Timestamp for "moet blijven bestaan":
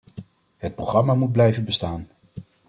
1.15-2.07